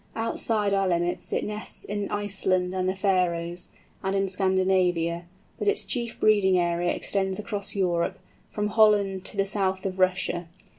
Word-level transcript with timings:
Outside 0.15 0.73
our 0.73 0.87
limits 0.87 1.31
it 1.31 1.43
nests 1.45 1.85
in 1.85 2.09
Iceland 2.09 2.73
and 2.73 2.89
the 2.89 2.93
Faröes, 2.95 3.69
and 4.03 4.15
in 4.15 4.27
Scandinavia; 4.27 5.25
but 5.59 5.67
its 5.67 5.85
chief 5.85 6.19
breeding 6.19 6.57
area 6.57 6.91
extends 6.91 7.37
across 7.37 7.75
Europe, 7.75 8.17
from 8.49 8.69
Holland 8.69 9.25
to 9.25 9.37
the 9.37 9.45
south 9.45 9.85
of 9.85 9.99
Russia. 9.99 10.47